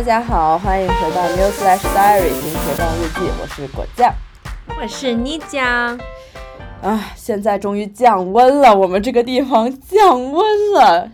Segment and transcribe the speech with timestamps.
[0.00, 4.10] 大家好，欢迎回到 New Slash Diary 新活动日记，我是果酱，
[4.80, 6.00] 我是妮酱。
[6.80, 11.12] 啊，现在终于降温了，我们这个地方降温了。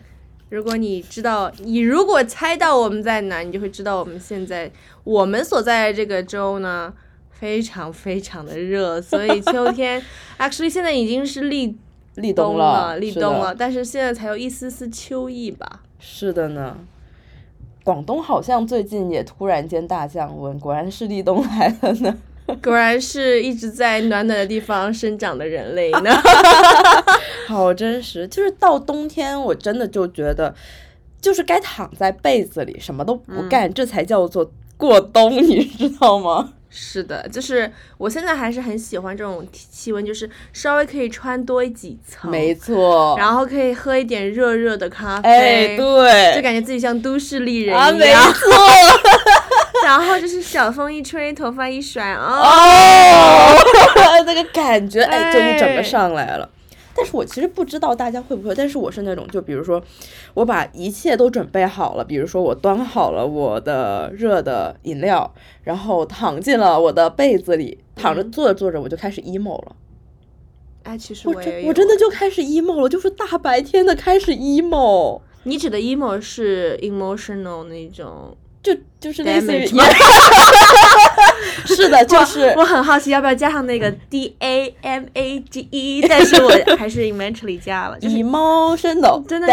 [0.50, 4.70] 如果你知道，你如果猜到我们在哪，你就会知道我们现在
[5.03, 6.95] 我们所在的这个州呢，
[7.32, 10.00] 非常非常的热，所以秋天
[10.39, 11.77] actually 现在已经是立
[12.14, 15.80] 立冬了，立冬了，但是现在才有一丝丝秋意吧。
[15.98, 16.77] 是的呢。
[17.86, 22.12] 广东好像最近也突然间大降温，果然是立冬来了呢。
[22.60, 26.10] 果然是一直在暖暖的地方生长的人类呢。
[27.46, 30.52] 好真实，就是到冬天，我真的就觉得，
[31.20, 36.54] 就是该躺在被子里什么都不干，这才叫做过冬，你知道吗？
[36.79, 48.52] 是的，就是我现在还是很喜欢这种气温，就是稍微可以穿多几层，没错，然后可以喝一点热热的咖啡，哎，对，就感觉自己像都市丽人一样，没错。
[49.85, 53.57] 然后就是小风一吹，头发一甩，哦，
[54.27, 56.46] 那个感觉，哎，就一整个上来了。
[56.97, 59.83] 但是我其实不知道大家会不会，但是我是那种，就比如说，
[60.35, 69.77] 我把一切都准备好了，比如说我端好了我的热的饮料，然后躺进了我的被子里，躺着坐着坐着我就开始 emo 了。
[70.84, 71.34] 哎，其实我
[71.67, 75.21] 我真的就开始 emo 了，就是大白天的开始 emo。
[75.44, 78.37] 你指的 emo 是 emotional 那种。
[78.62, 79.65] 就就是类似于，
[81.66, 87.98] 是的，就是我很好奇要不要加上那个 D A M A G E， 但是我还是 eventually 加了。
[88.00, 89.48] emotional，真的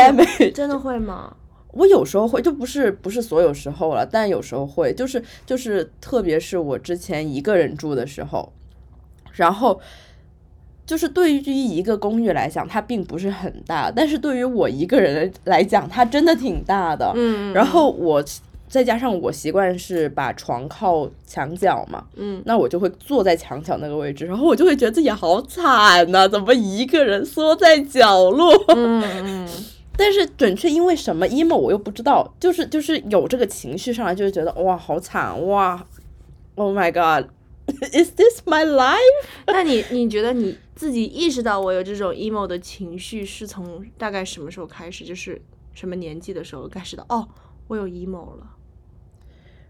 [0.51, 1.35] 真的会吗？
[1.71, 8.53] 我有时候会，就不是不是所有时候了，但有时候会，就是就是特别是我之前一个人住的时候，
[9.33, 9.81] 然后
[10.85, 17.11] 就是对于一个公寓来讲，它并不是很大，但是对于我一个人来讲，它真的挺大的。
[17.15, 18.23] 嗯，然后我。
[18.73, 28.51] 再加上我习惯是把床靠墙角嘛，嗯，那我就会坐在墙角那个位置，然后我就会觉得自己好惨呐，怎么一个人缩在角落？
[28.75, 29.49] 嗯嗯。
[29.95, 35.85] 但是准确因为什么 emo 我又不知道，就是就是有这个情绪上来，就会觉得哇好惨哇
[36.55, 38.97] ，Oh my God，Is this my life？
[39.45, 45.05] 那你你觉得你自己意识到我有这种 emo 的情绪是从大概什么时候开始？
[45.05, 45.39] 就是
[45.75, 47.05] 什么年纪的时候开始的？
[47.09, 47.27] 哦，
[47.67, 48.47] 我有 emo 了。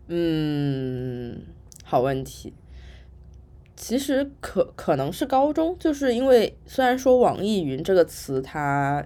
[0.07, 1.41] 嗯，
[1.83, 2.53] 好问题。
[3.75, 9.05] 其实可可能是高中，就是因为虽然说网易云这个词它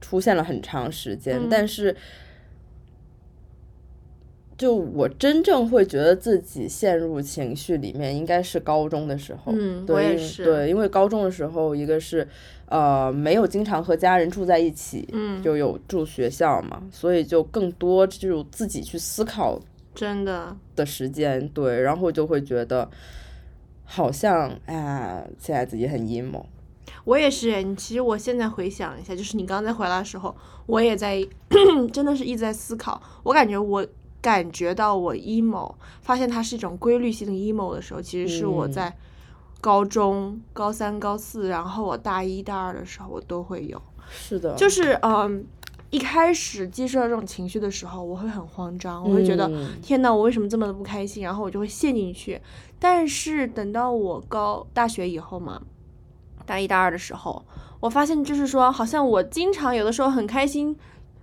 [0.00, 1.96] 出现了很长时间，但是
[4.58, 9.52] 就我真正会觉得自己陷入情绪里面，应该是高中的时候。
[9.54, 10.44] 嗯，我也是。
[10.44, 12.26] 对，因为高中的时候，一个是
[12.66, 19.58] 呃没有经常和家人住在一起，嗯，就有住学校嘛，所以就更多就自己去思考。
[19.98, 22.88] 真的的时间对，然后就会觉得
[23.84, 26.44] 好像啊，现在自己很 emo。
[27.02, 30.32] 我也是，你其实我现在回想一下，就是你刚才回来的时候，
[30.66, 31.26] 我也在
[31.92, 33.02] 真的是一直在思考。
[33.24, 33.84] 我感觉我
[34.22, 38.96] 感觉到我 emo，发现它是一种规律性的 emo 的时候，其实是我在
[39.60, 43.82] 高中高三、高四，然后我大一、大二的时候，我都会有。
[44.08, 45.44] 是的，就是嗯。
[45.90, 49.50] 一开始接受到这种情绪的时候，我会很慌张，我会觉得
[49.82, 51.22] 天呐，我为什么这么的不开心？
[51.22, 52.38] 然后我就会陷进去。
[52.78, 55.62] 但是等到我高大学以后嘛，
[56.44, 57.42] 大一大二的时候，
[57.80, 60.76] 我发现就是说，好像我经常有的时候很开心，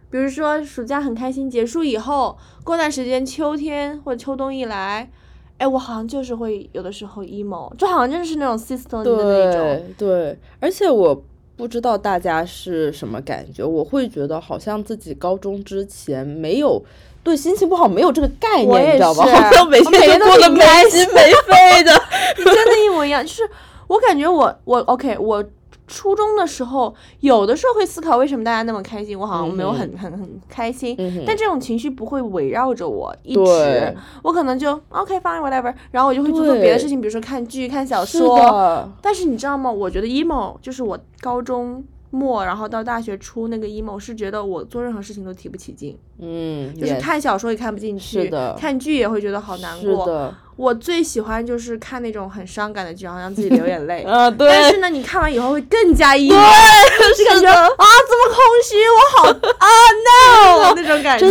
[0.10, 5.12] 比如说暑假很开心，结束以后，过段时间秋天或者秋冬一来，
[5.60, 9.94] 哎，我好像就是会有的时候 emo，就好像就是那种 system 的那种。
[9.96, 11.24] 对，而且我。
[11.58, 13.64] 不知道大家是什么感觉？
[13.66, 16.84] 我会觉得好像自己高中之前没有
[17.24, 19.24] 对心情不好没有这个概念，你知道吧？
[19.26, 21.92] 好像每天都过得没心没肺的。
[22.38, 23.24] 你真的，一模一样。
[23.26, 23.44] 就是
[23.88, 25.44] 我感觉我我 OK 我。
[25.88, 30.96] 初中的时候，有的时候会思考为什么大家那么开心，我好像没有很很很开心。
[31.26, 38.90] 但这种情绪不会围绕着我一直，我可能就 OK fine whatever，然后我就会去做别的事情，比如说看剧、看小说。
[39.02, 39.72] 但是你知道吗？
[39.72, 41.84] 我觉得 emo 就是我高中。
[42.12, 50.34] 末，然后到大学初那个 emo 是觉得我做任何事情都提不起劲，嗯，就是看小说也看不进去，看剧也会觉得好难过。
[50.56, 54.04] 我最喜欢就是看那种很伤感的剧，然后让自己流眼泪。
[54.08, 54.48] 啊，对。
[54.50, 57.68] 但是呢，你看完以后会更加 emo，就感觉啊，
[58.08, 59.68] 这么空虚，我好啊
[60.06, 61.26] no 那种感觉。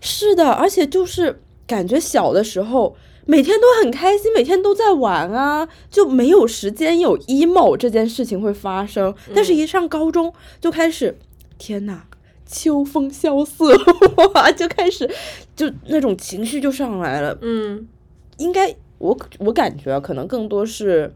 [0.00, 2.96] 是的，而且就是感觉小的时候。
[3.28, 9.12] 每天都很开心，每天都在玩啊，就没有时间有 emo 这件事情会发生。
[9.34, 11.18] 但是，一上高中就开始，
[11.58, 12.02] 天呐，
[12.48, 13.76] 秋风萧瑟，
[14.32, 15.10] 哇，就开始
[15.56, 17.36] 就那种情绪就上来了。
[17.42, 17.88] 嗯
[18.38, 21.12] 应该我我感觉可能更多是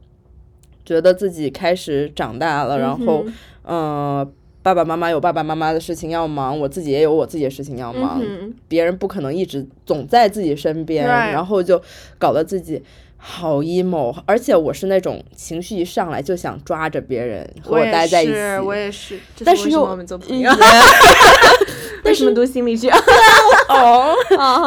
[0.85, 3.25] 觉得自己开始长大了，然后
[3.65, 4.31] 嗯呃。
[4.63, 8.21] 爸爸妈妈有爸爸妈妈的事情要忙，我自己也有我自己的事情要忙。
[8.23, 11.81] 嗯别人不可能一直总在自己身边然后就
[12.19, 12.83] 搞得自己
[13.17, 18.33] 好 emo，而且我是那种情绪一上来就想抓着别人和我待在一起，
[18.63, 20.59] 我也是，这但是又是为什么我们做朋友，嗯
[22.05, 22.91] 为什么读心理学？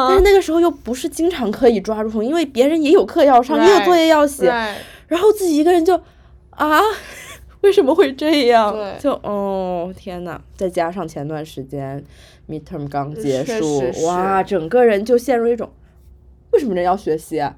[0.08, 4.46] 但是那个时候又不是经常可以抓住，因为别人也有课要上，也有作业要写
[5.08, 5.94] 然后自己一个人就
[6.50, 6.80] 啊，
[7.62, 8.72] 为什么会这样？
[8.72, 12.02] 对就哦天呐，再加上前段时间
[12.48, 15.70] midterm 刚结束哇，整个人就陷入一种
[16.52, 17.54] 为什么人要学习啊？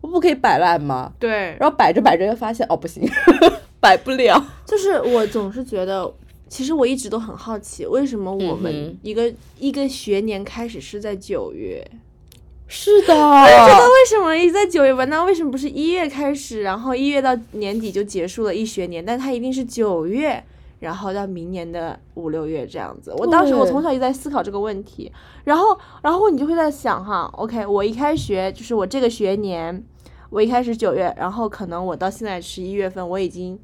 [0.00, 1.12] 我不可以摆烂吗？
[1.18, 3.02] 对，然后摆着摆着又发现哦不行，
[3.80, 4.42] 摆不了。
[4.64, 6.08] 就是我总是觉得，
[6.48, 11.86] 其实我一直都很好奇，为什么我嗯们一个、一个学年开始是在九月？
[12.66, 15.08] 是的， 觉得为什么一直在九月份？
[15.08, 19.04] 那为什么不是一月开始，然后一月到年底就结束了一学年？
[19.04, 20.44] 但它一定是九月，
[20.80, 23.14] 然后到明年的五六月这样子。
[23.16, 25.10] 我当时我从小就在思考这个问题，
[25.44, 29.82] 然后然后你就会在想哈，OK，我一开学就是我这个学年。
[30.30, 33.58] 我一开始九月，然后可能我到现在十一月份，我已经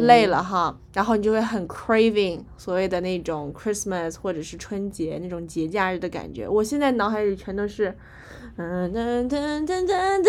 [0.00, 6.48] 累了哈，然后你就会很 craving 所谓的那种 Christmas 或者是春节那种节假日的感觉。
[6.48, 7.94] 我现在脑海里全都是，
[8.56, 10.28] 嗯噔噔噔噔噔，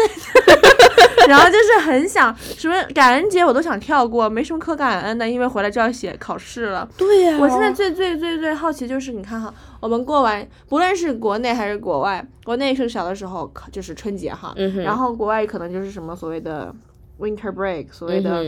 [1.30, 6.88] 然后就是很想什么感恩节我都想跳过，没什么可感恩的，因为回来就要写考试了。
[6.98, 16.74] 对呀、我现在最最最最好奇就是，你看哈，我们过完，不论是国内还是国外，国内是小的时候考就是春节哈，嗯然后国外可能就是什么所谓的
[17.20, 18.44] winter break，所谓的、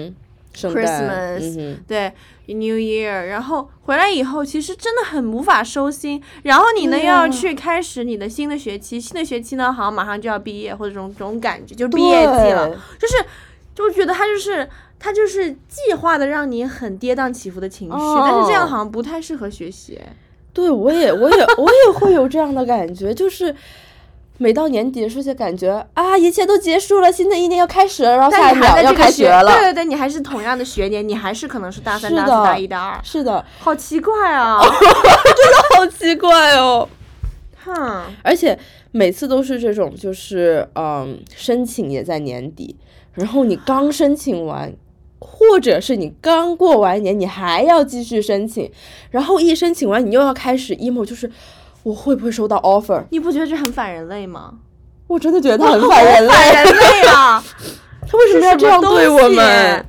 [0.54, 2.12] Christmas 对
[2.48, 6.22] New Year，然后回来以后，其实真的很无法收心。
[6.44, 12.69] 然后你呢要去开始你的新的学期，新的学期呢好像马上就要毕业，或者这种这种感觉，就毕业季了，
[13.00, 13.25] 就是
[13.74, 14.68] 就觉得他就是
[15.00, 19.98] 他就是计划的让你很跌宕起伏的情绪，哦但是这样好像不太适合学习。
[20.53, 23.56] 对，我也，我也，我也会有这样的感觉，就是
[24.38, 29.45] 每到年底的时候就感觉啊，一切都结束了，新的一年要开始了，然后下一秒要开学了。
[29.45, 34.59] 对对对，你还是同样的学年，你还是可能是大三、大四、大一、大二，是的，好奇怪啊！
[34.65, 36.89] 真的好奇怪哦。
[37.63, 38.57] 哼，而且
[38.92, 42.75] 每次都是这种，就是嗯，申请也在年底，
[43.13, 44.74] 然后你刚申请完，
[45.23, 48.69] 或者是你刚过完年，你还要继续申请，
[49.12, 51.31] 然后一申请完，你又要开始 emo，就是
[51.83, 53.03] 我会不会收到 offer？
[53.12, 54.56] 你不觉得这很反人类吗？
[55.06, 57.44] 我真的觉得他很反人类，反人类啊！
[58.09, 59.85] 他为什么要这样对我们？？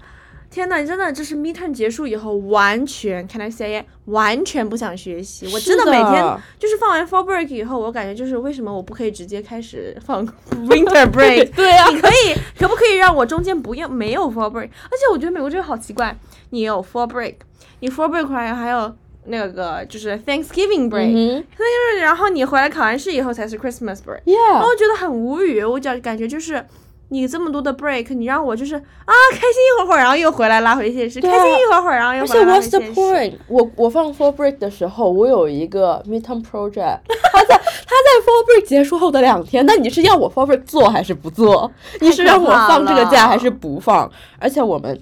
[0.53, 5.49] 天呐，真的，这是 midterm 结束以后，完全 can I say it，完全不想学习。
[5.53, 10.27] 我真的每天就是放完 fall break 以后，我感觉就是为什么我不可以直接开始放
[10.69, 11.51] winter break？
[11.57, 14.69] 对啊你可以，可不可以让我中间不要没有 fall break？
[14.69, 16.15] 而且我觉得美国这个好奇怪，
[16.51, 17.37] 你有 fall break，
[17.81, 18.95] 你 fall break 回来还有
[19.25, 21.13] 那个就是 Thanksgiving break，、
[21.59, 21.65] 那
[21.95, 24.21] 就是然后你回来考完试以后才是 Christmas break。
[24.27, 26.63] 哼然后我觉得很无语，我感感觉就是
[27.13, 32.81] 你这么多的 break，你让我就是啊开心一会儿会儿，然后又回来拉回现实，开心一会儿会儿，然后又而且回来拉回 What's the。
[32.95, 33.35] point？
[33.49, 36.73] 我我放 fall break 的时候，我有一个 midterm project，
[37.33, 41.71] 他在他在 fall break 结束后的两天，那你是要我 fall break 做还是不做？
[42.01, 44.11] 你是让我放这个假还是不放？
[44.39, 44.99] 而且我们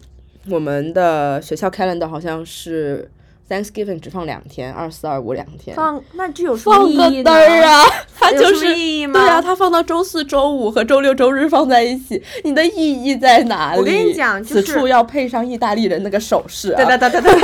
[0.51, 3.09] 我们的学校 calendar 好像是
[3.51, 5.75] Thanksgiving 只放两天，二四二五两天。
[5.75, 7.11] 放那这有放个？
[7.11, 7.85] 嘚儿啊！
[8.21, 13.79] 它就是意义吗对啊，它放到周四周五和周六周日放在一起，你的意义在哪里？
[13.81, 16.85] 我跟你讲就是此处要配上意大利人那个手势啊！
[16.85, 17.39] 哒哒哒哒哒，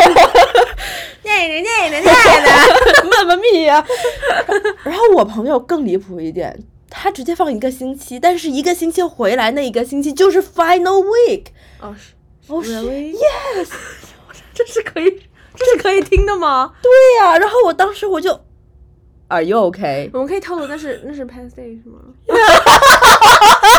[1.24, 3.84] 念的念的念的，妈妈咪呀！
[4.84, 6.56] 然后我朋友更离谱一点，
[6.88, 11.46] 他直接放一个星期，但是一个星期回来那一个星期就是 final week。
[11.80, 12.12] 哦是
[12.52, 13.68] 哦是 Really？yes，
[14.54, 15.20] 这是可以
[15.56, 16.72] 这是可以听的吗？
[16.82, 18.38] 对呀、然后我当时我就
[19.28, 20.10] ，Are you okay？
[20.12, 21.98] 我们可以透露那是那是 past day 是吗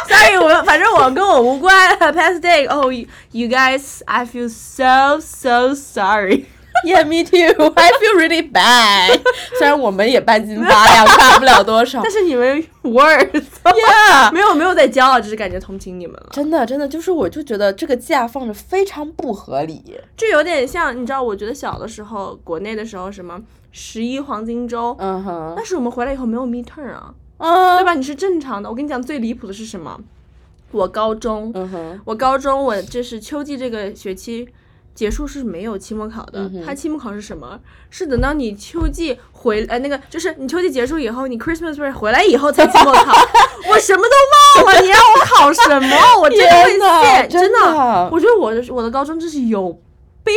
[0.08, 2.68] ？Sorry，我反正我跟我无关 past day。
[2.68, 6.46] Oh, you you guys, I feel so so sorry.
[6.86, 7.74] Yeah, me too.
[7.76, 9.20] I feel really bad.
[9.58, 12.12] 虽然我们也半斤八两，差不了多少但。
[12.12, 16.30] 是你们 worse，Yeah，没有没有在骄傲，只是感觉同情你们了。
[16.32, 20.00] 真的真的就是，我就觉得这个假放着非常不合理。
[20.16, 23.40] 这有点像，你知道，我觉得小的时候，国内的时候什么
[23.72, 27.94] 十一黄金周，嗯哼，但是我们回来以后没有 midterm 啊，啊对，吧？
[27.94, 28.70] 你是正常的。
[28.70, 30.00] 我跟你讲，最离谱的是什么？
[30.72, 34.48] 我高中，嗯哼，我高中我这是秋季这个学期
[34.98, 37.60] 结束是没有期末考的，嗯它期末考是什么？
[37.92, 43.14] 是等到你秋季回呃那个就是你秋季结束以后，你 Christmas break 回来以后才期末考。
[43.70, 45.96] 我什么都忘了，你让我考什么？
[46.20, 49.72] 我真的会谢，真的的我觉得我的我的高中真是有
[50.24, 50.34] 病。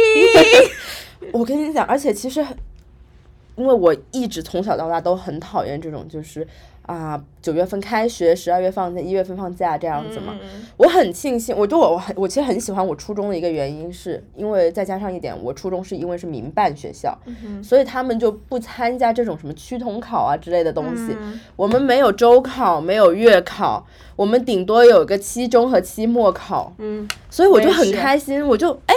[1.33, 2.55] 我跟你讲，而且其实很，
[3.57, 6.47] 因为我一直从小到大都很讨厌这种，就是
[6.91, 10.35] 啊，九月份开学，十二月放假，一月份放假这样子嘛。
[10.43, 21.15] 嗯我很庆幸，我就我我很我其实很喜欢我初中的一个原因，是因为再加上一点，我初中是因为是民办学校，嗯所以他们就不参加这种什么区统考啊之类的东西。
[21.17, 26.73] 嗯我们没有周考，没有月考，我们顶多有个期中和期末考。
[26.79, 28.95] 嗯，所以我就很开心，我就哎，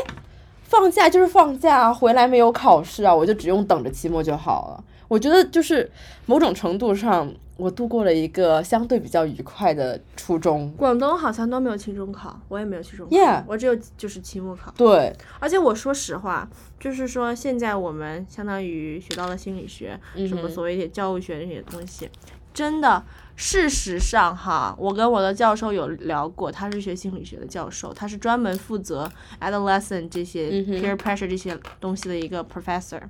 [0.64, 4.84] 放假就是放假啊，回来没有考试啊，我就只用等着期末就好了。
[5.10, 5.92] 我觉得就是
[6.26, 10.72] 某种程度上，我度过了一个相对比较愉快的初中。
[10.78, 14.74] 广东好像都没有期中考，我也没有期中考 Yeah 我只有就是期末考。
[14.78, 22.10] 对，而且我说实话，就是说现在我们相当于学到了心理学，什么所谓的教育学那些东西，
[22.54, 23.04] 真的。
[23.36, 33.02] 事实上，哈，我跟我的教授有聊过，他是学心理学的教授，他是专门负责 adolescent 这些 peer pressure 这些东西的一个 professor。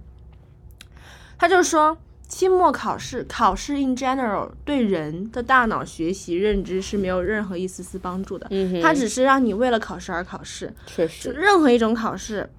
[1.37, 1.97] 他就说，
[2.33, 10.73] 期末考试，考试 in general 对人的大脑学习认知是没有任何一丝丝帮助的，嗯，它只是让你为了考试而考试。
[10.87, 12.49] 确实，任何一种考试，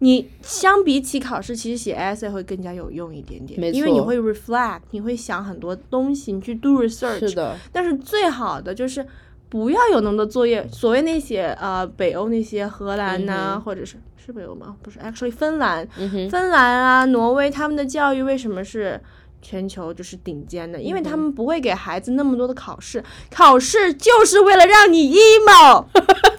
[0.00, 7.32] 你相比起考试，其实写 essay 会更加有用一点点，没错因为你会 reflect，你会想很多东西，你去 do research。
[7.32, 9.06] 的，但是最好的就是
[9.48, 14.74] 不要有那么多作业，所谓那些呃北欧那些荷兰呐、嗯或者是是北欧吗？
[14.82, 19.00] 不是，actually 芬兰，嗯，芬兰啊，挪威他们的教育为什么是？
[19.42, 25.84] 全球就是顶尖的，因为嗯他们不会给孩子那么多的考试，考试就是为了让你 emo。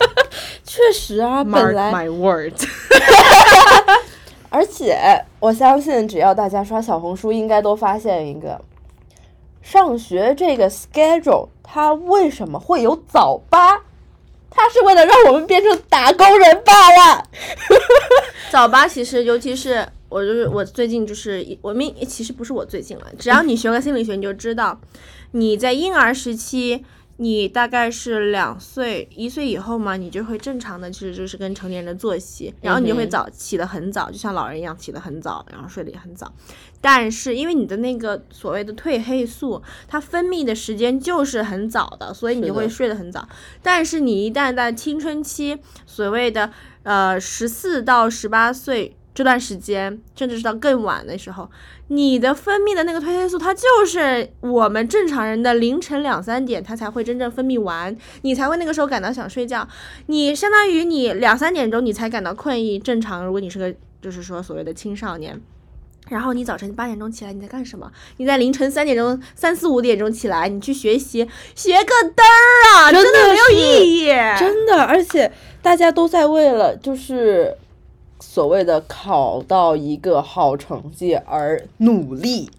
[0.65, 2.67] 确实啊，本 Mark 来 my words。
[4.49, 4.97] 而且
[5.39, 8.59] 我相信，只要大家刷小红书，应该都发现一个，
[9.69, 13.77] 上学这个 schedule 它为什么会有早八？
[14.49, 17.27] 它是为了让我们变成打工人罢了。
[18.49, 24.79] 早八其实，尤其是我就是我最近就是我们其实不是我最近了，只要你学过心理学，你就知道
[25.31, 26.85] 你在婴儿时期。
[27.19, 36.31] 你大概是两岁、一岁以后嘛，你就会正常的，其实就是跟成年人的作息，然后你就会早起得很早，就像老人一样起得很早，然后睡得也很早。
[36.79, 43.27] 但是因为你的那个所谓的褪黑素，它分泌的时间就是很早的，所以你就会睡得很早。
[43.63, 45.57] 但是你一旦在青春期，
[45.87, 46.51] 所谓的
[46.83, 51.49] 呃十四到十八岁这段时间，甚至是到更晚的时候，
[51.87, 59.67] 你的分泌的那个褪黑素，它就是我们正常人的凌晨两三点，它才会真正分泌完，你才会那个时候感到想睡觉。
[60.05, 63.25] 你相当于你两三点钟你才感到困意，正常。
[63.25, 65.41] 如果你是个就是说所谓的青少年。
[66.09, 67.91] 然后你早晨八点钟起来，你在干什么？
[68.17, 72.91] 你在凌晨三点钟、三四五点钟起来，你去学习，学个嘚儿啊！
[72.91, 74.05] 真的没有意义。
[74.37, 75.31] 真的，而且
[75.63, 77.57] 大家都在为了就是
[78.19, 82.49] 所谓的考到一个好成绩而努力，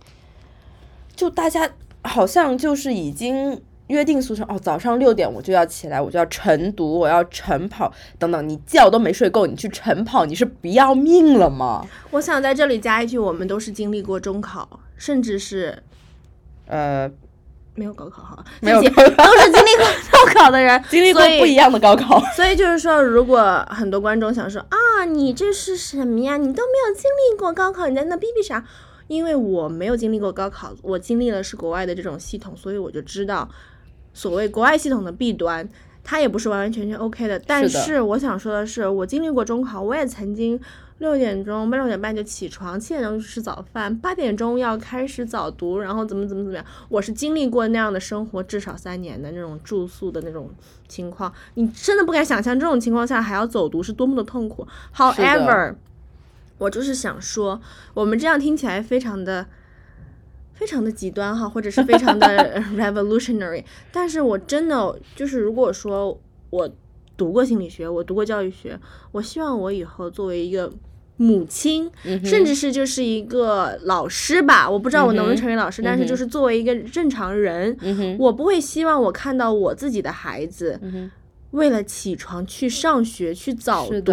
[1.15, 1.69] 就大家
[2.03, 11.87] 好像就是已经约定俗成哦，早上六点我就要起来，我就要晨读，我要晨跑等等，你觉都没睡够，你去晨跑，你是不要命了吗？
[12.11, 15.83] 我想在这里加一句，我们都是经历过中考，甚至是
[16.67, 17.11] 呃，
[17.75, 26.37] 没有高考哈，没有都是经历过高考的人， 经历过不一样的高考，所以就是说，如果很多观众想说啊，你这是什么呀？
[26.37, 28.64] 你都没有经历过高考，你在那逼逼啥？
[29.07, 33.49] 因为我没有经历过高考，我经历的是国外的这种系统，所以我就知道
[34.12, 35.67] 所谓国外系统的弊端，
[36.05, 37.38] 它也不是完完全全 OK 的。
[37.38, 40.61] 但是我想说的是，我经历过中考，我也曾经
[40.99, 46.64] 六点钟、六点半就起床，七点钟去吃早饭，八点钟要开始早读，然后怎么怎么怎么样。
[46.88, 50.50] 我是经历过那样的生活，至少三年的那种住宿的那种
[50.88, 54.67] 情况，你真的不敢想象这种情况下还要走读是多么的痛苦。
[54.95, 55.76] However，
[56.59, 57.61] 我就是想说，
[57.95, 59.47] 我们这样听起来非常的。
[60.55, 63.62] 非常的极端哈，或者是非常的 revolutionary，
[63.93, 66.69] 但是我真的就是，如果说我
[67.17, 68.76] 读过心理学，我读过教育学，
[69.12, 70.69] 我希望我以后作为一个
[71.19, 80.79] 母亲，嗯甚至是就是一个老师吧，我不知道我能不能成为老师，但是就是作为一个正常人，嗯，我不会希望我看到我自己的孩子。
[80.83, 81.11] 嗯，
[81.53, 84.13] 为了起床去上学去早读，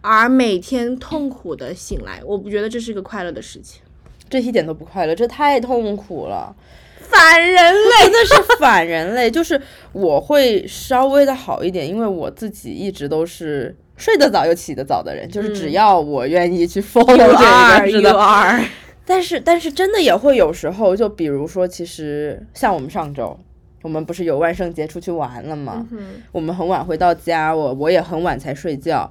[0.00, 3.82] 而每天痛苦的醒来，我不觉得这是个快乐的事情。
[4.28, 6.54] 这一点都不快乐，这太痛苦了。
[7.00, 9.28] 反人类，真的是反人类。
[9.28, 18.18] 就是我会稍微的好一点，因为我自己一直都是睡得早又起得早的人，就是只嗯要我愿意去 follow 这个，are, 是 you 的。
[18.18, 18.64] are。
[19.04, 23.38] 但是但是真的也会有时候，就比如说，其实像我们上周，
[23.82, 25.86] 我们不是有万圣节出去玩了吗？
[25.90, 29.10] 嗯我们很晚回到家，我我也很晚才睡觉。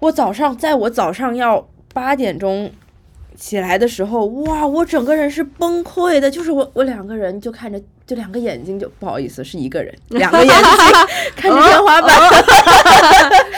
[0.00, 2.70] 我早上在我早上要八点钟
[3.36, 10.64] 起来的时候，哇，我整个人是崩溃的，就是我我两个人就看着，就两个眼睛就不好意思是一个人，两个眼睛
[11.36, 12.10] 看着天花板，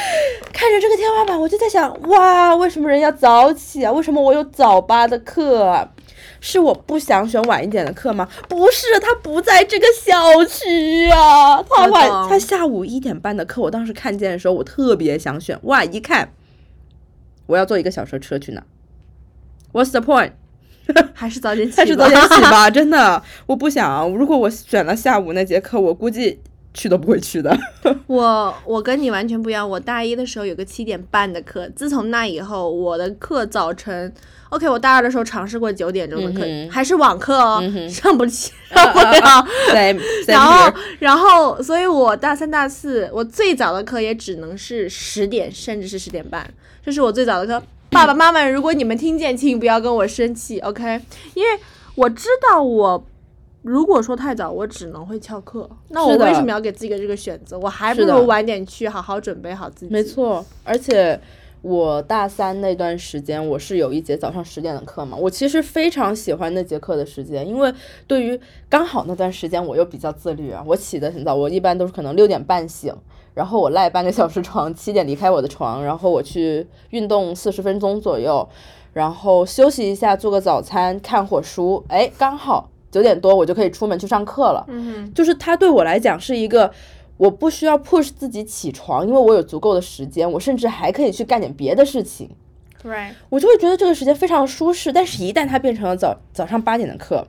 [0.62, 3.90] 看着这个天花板，我就在想，哇，为什么人要早起啊？
[3.90, 5.90] 为什么我有早八的课啊？
[6.38, 8.28] 是我不想选晚一点的课吗？
[8.48, 10.14] 不是，他不在这个小
[10.44, 16.32] 区啊，他晚他下午一点半的课，我当时看见的时候，我特别想选，哇，一看
[17.46, 18.62] 我要坐一个小时车去哪
[19.72, 20.30] ？What's the point？
[21.12, 21.76] 还是早点起。
[21.76, 24.08] 还是早点起吧， 真的，我不想。
[24.14, 26.40] 如果我选了下午那节课，我估计
[26.74, 27.56] 去都不会去的。
[28.06, 34.12] 我我跟你完全不一样，我大一的时候有个七点半的课，自从那以后，我的课早晨
[34.50, 39.46] ，OK，我大二的时候尝试过九点钟的课，嗯还是网课哦，嗯上不起，上不 了。
[39.72, 46.48] 对，然后，然后，所以我大三、大四，我最早的课也只能是十点，甚至是十点半，
[46.84, 47.64] 这是我最早的课。
[47.90, 51.00] 爸爸妈妈，如果你们听见，请不要跟我生气，OK？
[51.34, 51.60] 因为
[51.94, 53.06] 我知道我
[53.62, 55.68] 如果说太早，我只能会翘课。
[55.88, 57.58] 那我为什么要给自己个这个选择？
[57.58, 59.92] 我还不如晚点去，好好准备好自己。
[59.92, 61.18] 没，错，而且
[61.62, 67.72] 我大三那段时间，我是有一节早上十点的课嘛，我其实非常喜欢那节课的时间，因为
[68.06, 68.38] 对于
[68.68, 72.94] 刚好那段时间我又比较自律啊，我起得很早，我一般都是可能六点半醒。
[73.34, 78.46] 然后我赖半个小时床，七点离开我的床，然后我去运动四十分钟左右，
[78.92, 84.64] 然后休息一下，做个早餐，看会儿书，哎，刚好九点多我就可以出门去上课了。
[84.68, 86.70] 嗯就是它对我来讲是一个，
[87.16, 92.30] 我不需要 push 自己起床，因为我有足够的时间，我甚至还可以去干点别的事情，
[92.82, 94.92] 哼，right，我就会觉得这个时间非常舒适。
[94.92, 97.26] 但是，一旦它变成了早早上八点的课，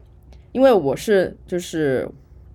[0.51, 2.07] 因为我是就是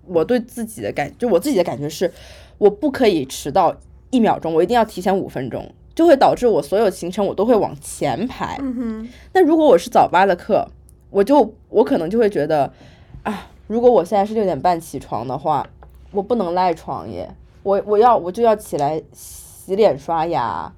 [0.05, 2.09] 我对自己的感，就我自己的感觉是，
[2.57, 3.75] 我不可以迟到
[4.11, 5.69] 一秒钟，我一定要提前五分钟。
[5.95, 8.57] 就会导致我所有行程我都会往前排。
[8.61, 10.65] 嗯哼，那如果我是早八的课，
[11.09, 12.71] 我就我可能就会觉得，
[13.23, 15.67] 啊，如果我现在是六点半起床的话，
[16.11, 17.29] 我不能赖床耶，
[17.63, 20.71] 我我要我就要起来洗脸刷牙，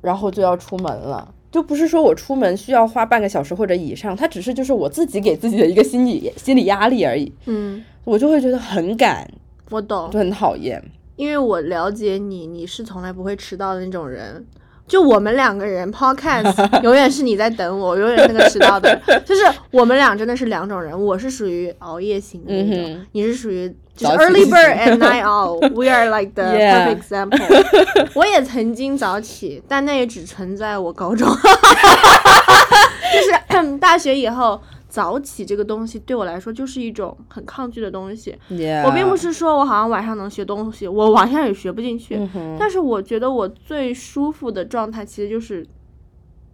[0.00, 1.32] 然后就要出门了。
[1.50, 9.30] 就不是说我出门需要花半个小时或者以上，它只是就是我自己给自己的一个心理心理压力而已，嗯，我就会觉得很赶，
[9.70, 10.82] 我懂就，很讨厌。
[11.14, 14.44] 因为我了解你，你是从来不会迟到的那种人。
[14.86, 19.22] 就我们两个人 podcast 永远是你在等我，永远是那个迟到的人。
[19.24, 25.58] 就是我们俩真的是两种人，我是属于熬夜型的那种，嗯你是属于就是 early bird and night owl。
[25.74, 28.08] We are like the perfect example。
[28.14, 31.34] 我也曾经早起，但那也只存在我高中，就
[33.22, 34.60] 是 大学以后。
[34.94, 38.38] 早起这个东西对我来说就是一种很抗拒的东西。
[38.84, 42.16] 我并不是说我好像晚上能学东西，我晚上也学不进去。
[42.56, 45.66] 但是我觉得我最舒服的状态其实就是，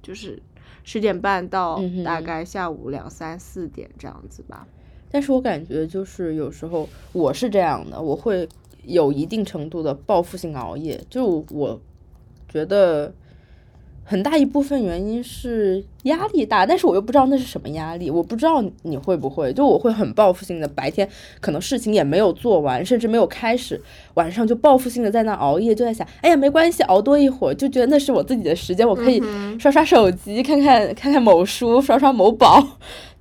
[0.03, 0.43] 就是
[0.85, 4.67] 十点半到大概下午两三四点这样子吧。
[5.11, 8.49] 但是我感觉就是有时候我是这样的，我会
[8.85, 11.79] 有一定程度的报复性熬夜，就我
[12.49, 13.13] 觉得
[14.11, 21.09] 很大一部分原因是压力大，但是我又不知道那是什么压力，我不知道你会不会，就我会很报复性的，白天
[21.41, 23.81] 可能事情也没有做完，甚至没有开始，
[24.15, 29.23] 晚上就报复性的在那熬夜，就在想，哎呀没关系，熬多一会儿，就觉得那是我自己的时间，我可以
[29.61, 32.67] 刷刷手机，看看看看某书，刷刷某宝。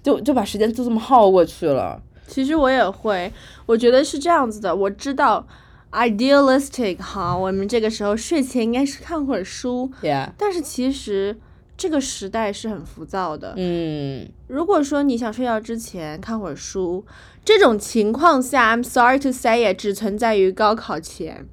[0.02, 2.02] 就就把时间就这么耗过去了。
[2.25, 3.30] 其实我也会，
[3.65, 4.73] 我觉得是这样子的。
[4.73, 5.45] 我知道
[5.91, 11.38] idealistic 哈，我们这个时候睡前应该是看会儿书，Yeah，但是其实
[11.75, 13.54] 这个时代是很浮躁的。
[13.58, 17.06] 嗯，如果说你想睡觉之前看会儿书，
[17.43, 21.47] 这种情况下，I'm sorry to say it，只存在于高考前。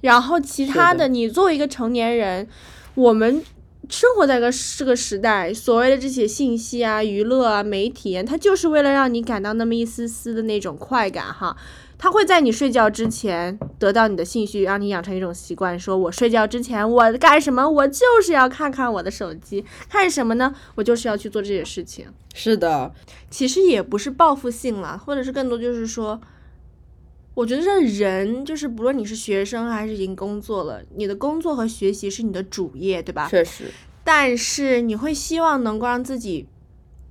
[0.00, 2.48] 然后其他的的，你作为一个成年人，
[2.94, 3.42] 我们
[3.88, 11.56] 生活在个这个时代，所谓的这些信息啊、娱乐啊、媒体啊，它就是为了让你感到那么一丝丝的那种快感哈。
[12.02, 17.64] 它会在你睡觉之前得到你的兴趣，让你养成一种习惯，说我睡觉之前我干什么？
[17.70, 20.52] 我就是要看看我的手机，看什么呢？
[20.74, 22.06] 我就是要去做这些事情。
[22.34, 22.92] 是的，
[23.30, 26.20] 其实也不是报复性了，或者是更多就是说，
[27.34, 33.28] 我觉得这人就是不论你是学生还是已经工作了，你的工作和学习是你的主业，对吧？
[33.28, 33.66] 确实，
[34.02, 36.48] 但是你会希望能够让自己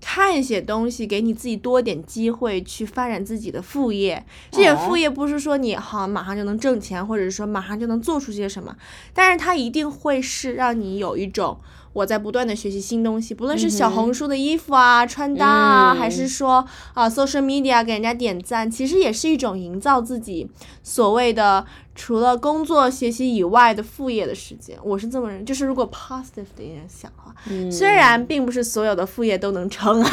[0.02, 4.26] 看一些东西，给你自己多点机会去发展自己的副业。
[4.50, 8.76] 这些副业不是说你好马上就能挣钱，或者是说马上就能做出些什么，
[9.14, 11.58] 但是它一定会是让你有一种
[11.94, 20.50] 我在不断的学习新东西，不论是小红书的衣服啊、穿搭啊，还是说啊 social media 给人家点赞，其实也是一种营造自己
[20.84, 24.78] 所谓的除了工作学习以外的副业的时间。
[24.84, 27.36] 我是这么认，就是如果 positive 的一点想的话，
[27.70, 30.04] 虽然并不是所有的副业都能成，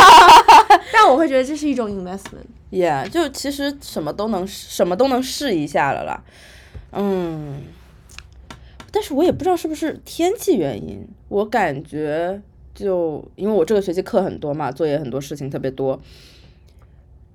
[0.92, 2.46] 但我会觉得这是一种 investment。
[2.70, 6.22] Yeah，就其实什么都能什么都能试一下了啦，
[6.92, 7.62] 嗯，
[8.90, 12.40] 但是我也不知道是不是天气原因，我感觉
[12.74, 16.00] 就因为我这个学期课很多嘛，作业很多，事情特别多。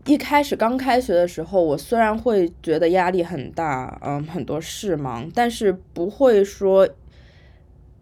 [0.05, 6.89] 一开始刚开学的时候，我虽然会觉得压力很大，嗯，很多事忙，但是不会说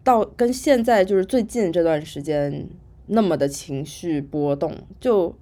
[0.02, 2.68] 到跟现在就是最近这段时间
[3.06, 4.76] 那么的情绪波动。
[4.98, 5.32] 就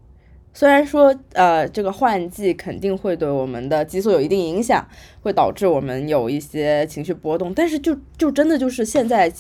[0.53, 4.87] 虽然说呃，这个换季肯定会对我们的激素有一定影响，
[5.23, 9.37] 会导致我们有一些情绪波动，但是就就真的就是现在就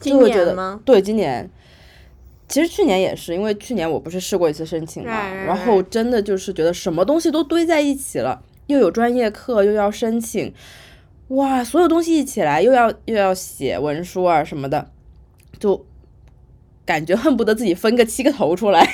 [0.00, 0.80] 今会觉得年吗？
[0.84, 1.48] 对，今年。
[2.48, 10.52] 其实去年也是，因为去年我不是试过一次申请嘛然后真的就是觉得什么东西都堆在一起了，又有专业课，又要申请，
[11.28, 14.90] 哇，所有东西一起来，又要又要写文书啊什么的，
[15.58, 15.86] 就
[16.84, 18.86] 感觉恨不得自己分个七个头出来，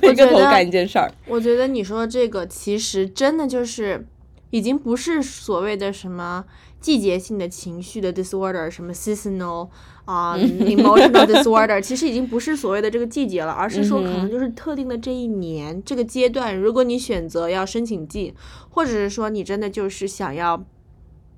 [0.00, 1.12] 我觉得干一件事儿。
[1.26, 4.06] 我觉得你说的这个其实真的就是，
[4.50, 6.44] 已经不是所谓的什么
[6.80, 9.68] 季节性的情绪的 disorder，什么 seasonal
[10.04, 18.34] 啊、 emotional disorder，其实已经不是所谓的这个季节了，而是说可能就是特定的这一年、这个阶段，如果你选择要申请季，
[18.70, 20.64] 或者是说你真的就是想要。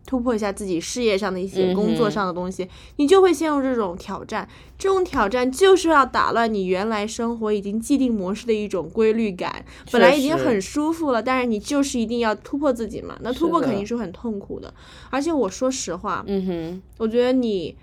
[0.06, 4.48] 突破一下自己事业上的一些工作上的东西，你就会陷入这种挑战。
[4.76, 9.64] 这种挑战就是要打乱你原来生活已经既定模式的一种规律感。
[9.90, 13.16] 本来已经很舒服了，但是你就是一定要突破自己嘛。
[13.22, 14.72] 那突破肯定是很痛苦的。
[15.10, 17.74] 而且我说实话，嗯哼，我觉得你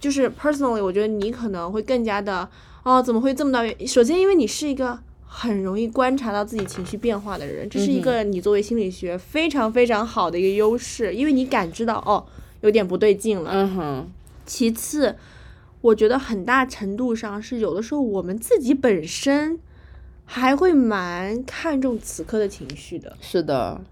[0.00, 2.48] 就是 personally，我觉得你可能会更加的
[2.82, 3.62] 哦，怎么会这么大？
[3.86, 4.98] 首先，因为你是一个
[5.36, 12.24] 很容易观察到自己情绪变化的人，这是一个你作为心理学非常非常好的一个优势，因为你感知到哦，
[12.60, 13.50] 有点不对劲了。
[13.52, 14.06] 嗯哼，
[14.46, 15.16] 其次，
[15.80, 19.58] 我觉得很大程度上是有的时候我们自己本身
[20.24, 23.16] 还会蛮看重此刻的情绪的。
[23.20, 23.82] 是的，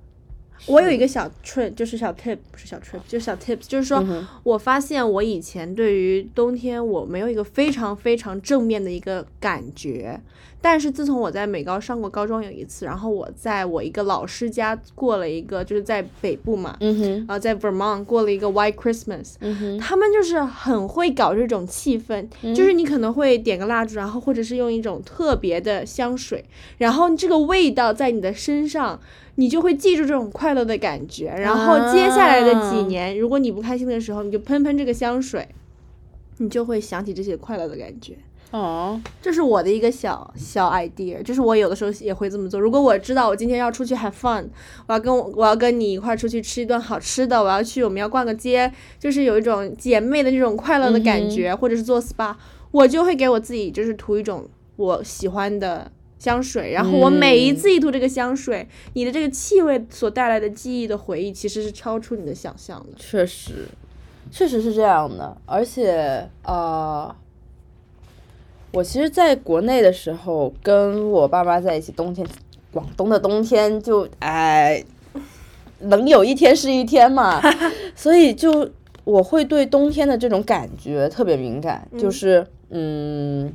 [0.67, 10.21] 我有一个小 trick，就是小 tip，不是小 trick，就是小 tips，就是说、嗯我发现我以前对于冬天我没有一个非常非常正面的一个感觉，
[10.63, 26.45] 但是自从我在美高上过高中有一次，然后我在我一个老师家过了一个，就是在北部嘛，嗯哼，然后在 Vermont 过了一个 White Christmas，嗯哼，他们就是很会搞这种气氛，就是你可能会点个蜡烛，然后或者是用一种特别的香水，
[26.79, 29.01] 然后这个味道在你的身上，
[29.35, 31.27] 你就会记住这种快乐的感觉。
[31.27, 35.49] 然后接下来的几啊年，如果你不开心的时候，你就喷喷这个香水，
[36.39, 38.17] 你就会想起这些快乐的感觉。
[38.53, 42.61] 哦，这是我的一个小小 idea，就是我有的时候也会这么做。
[42.61, 44.47] 如果我知道我今天要出去 have fun，
[44.87, 52.35] 我要跟我我要跟你一块儿出去吃一顿好吃的，我要去我们要逛个街，就是有一种姐妹的这种快乐的感觉，或者是做 SPA，
[52.71, 62.89] 我就会给我自己就是涂一种我喜欢的香水，然后我每一次一涂这个香水，你的这个气味所带来的记忆的回忆，其实是超出你的想象的。
[62.97, 63.67] 确实，
[64.31, 67.15] 确实是这样的，而且呃，
[68.73, 72.27] 我其实在国内的时候跟我爸妈在一起，冬天，
[72.73, 74.83] 广东的冬天就哎，
[75.81, 77.41] 能有一天是一天嘛，
[77.95, 78.71] 所以就
[79.05, 83.53] 我会对冬天的这种感觉特别敏感，就是嗯。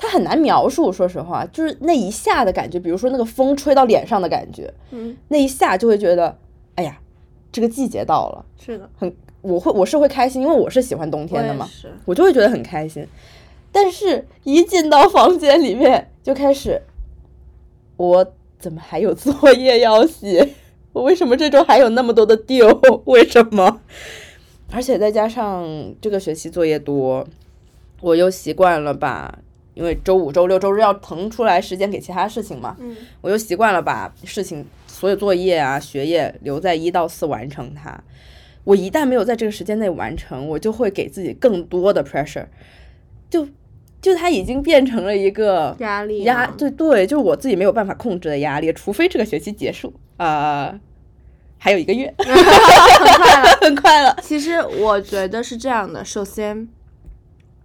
[0.00, 6.38] 它很难描述，说实话，就是那一下的感觉，比如说那个风吹到脸上的感觉，嗯，那一下就会觉得，
[6.76, 6.96] 哎呀，
[7.50, 11.92] 这个季节到了，是的，很我会我是会开心，因为我是喜欢冬天的嘛，是。
[12.04, 13.04] 我就会觉得很开心。
[13.70, 16.82] 但是，一进到房间里面就开始，
[17.96, 20.54] 我怎么还有作业要写？
[20.92, 22.68] 我为什么这周还有那么多的丢？
[23.06, 23.80] 为什么？
[24.72, 27.26] 而且再加上这个学期作业多，
[28.00, 29.38] 我又习惯了把，
[29.74, 38.02] 因为周五、周六、周日要腾出来时间给其他事情嘛，嗯我又习惯了把事情所有作业啊、学业留在一到四完成它。
[38.64, 42.46] 我一旦没有在这个时间内完成，我就会给自己更多的 pressure，
[43.30, 43.48] 就
[44.00, 50.78] 就它已经变成了一个压力压，啊对对，就是我自己没有办法控制的压力，除非这个学期结束，呃，
[51.58, 53.48] 还有一个月， 很快了。
[53.60, 56.68] 很快了，其实我觉得是这样的，首先，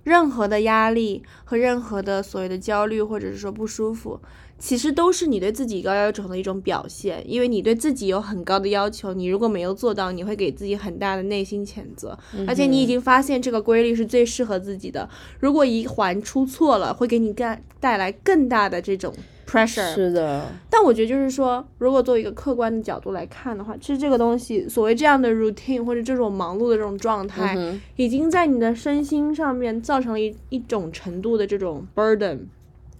[0.03, 4.19] 任何的压力和任何的所谓的焦虑或者是说不舒服，
[4.59, 19.13] 其实都是你对自己高要求的一种表现，因为你对自己有很高的要求，你如果没有做到，你会给自己很大的内心谴责，而且你已经发现这个规律是最适合自己的，如果一环出错了，会给你带带来更大的这种。
[19.45, 27.55] pressure 是的，但我觉得就是说，如果作为一个客观的角度来看的话，其实这个东西，所谓这样的 routine 或者这种忙碌的这种状态，
[27.97, 32.39] 已经在你的身心上面造成了一一种程度的这种 burden。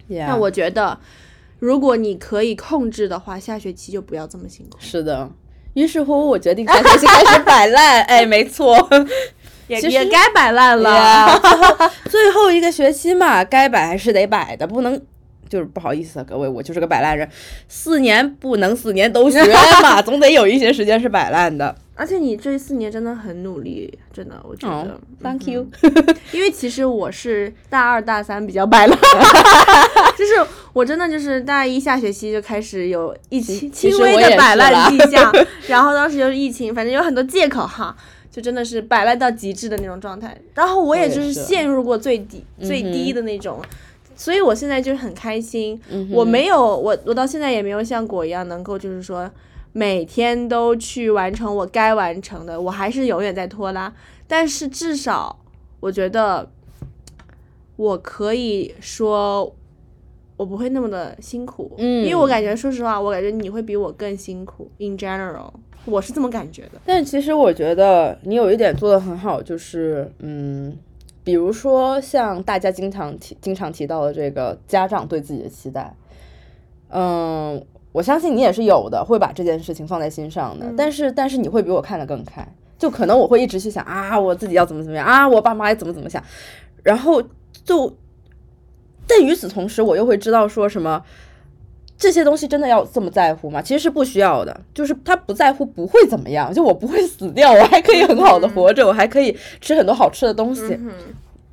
[0.06, 1.00] 那我觉得，
[1.64, 4.76] 如果你可以控制的话，下学期就不要这么辛苦。
[4.78, 5.30] 是的，
[5.72, 8.02] 于是乎我决定下学期开始摆烂。
[8.02, 8.76] 哎，没错，
[9.66, 11.40] 也也该摆烂了。
[12.10, 15.00] 最后一个学期嘛，该摆还是得摆的，不能。
[15.48, 17.28] 就是不好意思啊，各位，我就是个摆烂人。
[17.68, 19.40] 四年不能四年都学
[19.82, 21.74] 嘛， 总得有一些时间是摆烂的。
[21.96, 24.98] 而且你这四年真的很努力，真的，我觉得。
[25.22, 25.68] Thank you。
[26.32, 28.98] 因为其实我是大二大三比较摆烂，
[30.18, 30.32] 就是
[30.72, 35.32] 我真的就是大一下学期就开始有一轻轻微的摆烂迹象，
[35.68, 37.94] 然后当时就是疫情，反正有很多借口哈，
[38.28, 40.36] 就真的是摆烂到极致的那种状态。
[40.54, 43.62] 然后我也就是陷入过最低最低的那种。
[44.16, 45.80] 所以，我现在就是很开心。
[46.10, 49.30] 我没有，我我到现在也没有像果一样能够，就是说
[49.72, 52.60] 每天都去完成我该完成的。
[52.60, 53.92] 我还是永远在拖拉。
[54.26, 55.38] 但是至少，
[55.80, 56.48] 我觉得
[57.76, 59.54] 我可以说，
[60.36, 61.72] 我不会那么的辛苦。
[61.78, 64.70] 嗯，因为我感觉，说实话，我感觉你会比我更辛苦。
[64.78, 65.50] In general，
[65.84, 66.80] 我是这么感觉的。
[66.86, 70.76] 但其实我觉得你有一点做的很好，就是嗯。
[71.24, 75.96] 比如说，像大家经常提、经常提到的这个家长对自己的期待，
[76.90, 80.72] 嗯，我相信你也是有的，会把这件事情放在心上的。
[80.76, 82.46] 但是，但是你会比我看得更开，
[82.78, 86.22] 就可能我会一直去想啊，我自己要怎么怎么样啊，我爸妈怎么怎么想，
[86.82, 87.22] 然后
[87.64, 87.96] 就，
[89.06, 91.02] 但与此同时，我又会知道说什么。
[91.96, 93.62] 这些东西真的要这么在乎吗？
[93.62, 100.62] 其实是不需要的，就是他不在乎不会怎么样，就我不会死掉，我还可以很好的活着，我还可以吃很多好吃的东西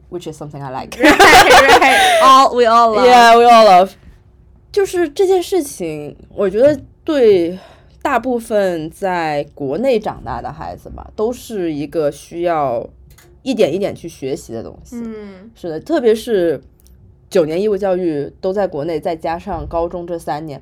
[0.09, 0.97] ，which is something I like.
[2.23, 3.05] All we all love.
[3.05, 3.91] Yeah, we all love.
[4.71, 7.57] 就是这件事情，我觉得对
[8.01, 12.89] 大部分在国内长大的孩子吧，都是一个需要
[13.43, 14.95] 一点一点去学习的东西。
[14.97, 16.59] 嗯，是的，特别是。
[17.31, 20.61] 九年义务教育都在国内，再加上高中这三年，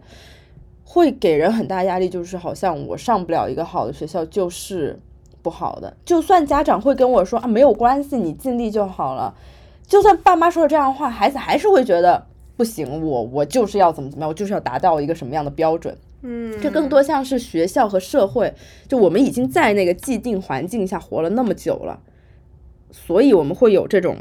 [0.83, 4.99] 会给人很大压力，就是好像我上不了一个好的学校就是
[5.41, 5.97] 不好的。
[6.05, 9.33] 就算家长会跟我说啊，没有关系，你尽力就好了。
[9.87, 12.23] 就算爸妈说了这样的话，孩子还是会觉得
[12.55, 15.97] 不行，我我就是要怎么怎么样，我就是要达到一个什么样的标准。
[16.21, 18.53] 嗯，这更多像是学校和社会，
[18.87, 21.99] 就我们已经在那个既定环境下活了那么久了，
[22.91, 24.15] 所以我们会有这种。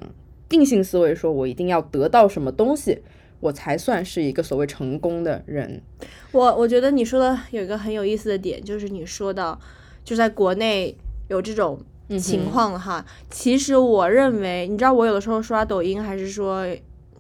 [0.49, 3.03] 定性思维说：“我一定要得到什么东西，
[3.41, 5.83] 我才算是一个所谓成功的人。”
[6.33, 9.59] 我我觉得你说的有一个很有意思的点，就是你说到
[10.05, 10.97] 就在国内
[11.29, 11.81] 有这种
[12.19, 13.05] 情况哈。
[13.31, 16.67] 其实我认为，你知道我有的时候刷抖音，还是说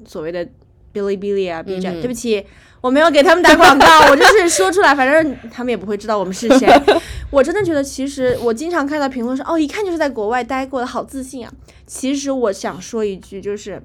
[0.06, 0.44] 所谓的
[0.92, 2.44] 哔哩哔哩啊、B 站，对不起。
[2.80, 6.68] 我没有给他们打广告，我就是说出来，反正他们也不会知道我们是谁。
[7.30, 11.52] 我真的觉得，其实我经常看到评论说，哦，一看就是在国外待过的，好自信啊。
[11.86, 13.82] 其实我想说一句，就是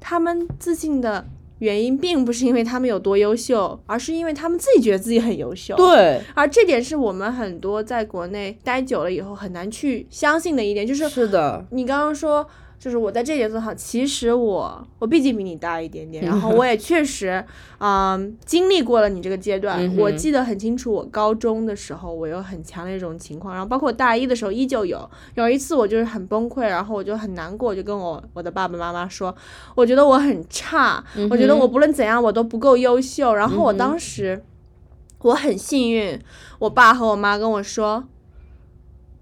[0.00, 1.26] 他们自信的
[1.58, 5.76] 原因，并不是因为他们有多优秀，而是因为他们自己觉得自己很优秀。
[5.76, 12.46] 对，而这点是我们很多在国内待久了以后很难去相信的一点，就是是的，你刚刚说。
[12.80, 17.44] 就是我在这点做好，其实我我毕竟比你大一点点，然后 我也确实，
[17.78, 19.94] 嗯，经历过了你这个阶段。
[19.98, 25.08] 我记得很清楚，我高中的时候我有很强的一种情况，然后包括大一的时候依旧有。
[25.34, 29.36] 有一次我就是很崩溃，然后我就很难过，就跟我我的爸爸妈妈说，
[29.74, 33.34] 我觉得我很差，我觉得我不论怎样我都不够优秀。
[33.34, 34.42] 然后我当时
[35.18, 36.18] 我很幸运，
[36.60, 38.04] 我爸和我妈跟我说，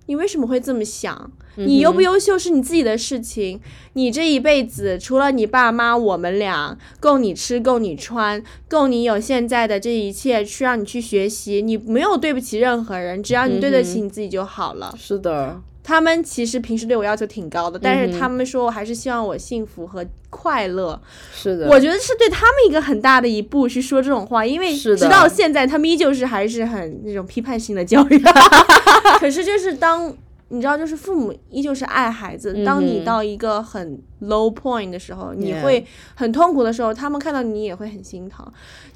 [0.06, 1.32] 你为什么会这么想？
[1.66, 3.60] 你优不优秀是你自己的事情。
[3.94, 11.60] 你这一辈子，除了你爸妈，我们俩够你吃，够你穿，够你有现在的这一切，去让你去学习。
[11.60, 14.94] 你没有对不起任何人，只要你对得起你自己就好了。
[14.96, 21.00] 是的，他们其实平时对我要求挺高的，但是他们说我还是希望我幸福和快乐。
[21.34, 28.22] 是的，我觉得是对他们一个很大的一步去说这种话，因为直到现在他们依旧是还是很那种批判性的教育。
[29.18, 30.14] 可是就是当。
[30.48, 32.64] 你知道，就是父母依旧是爱孩子。
[32.64, 35.84] 当你到一个很 low point 的时候，你会
[36.14, 38.46] 很痛苦的时候，他们看到你也会很心疼。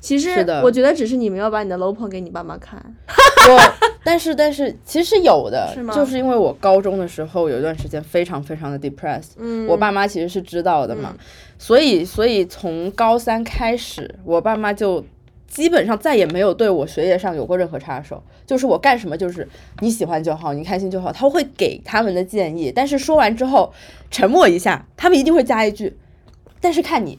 [0.00, 2.82] 其实，我觉得只是你没有把你的 low point 给你爸妈看。
[3.50, 11.14] 我但是但是其实有的是，吗就是因为我高中的时候有一段时间非常非常的 depressed，嗯我爸妈其实是知道的嘛，
[11.58, 15.04] 所以所以从高三开始，我爸妈就
[15.52, 19.46] 基本上再也没有对我学业上有过任何插手，就是我干什么就是
[19.80, 23.70] 你喜欢就好，你开心就好，他会给他们的建议，但是说完之后
[24.10, 25.94] 沉默一下，他们一定会加一句，
[26.58, 27.18] 但是看你。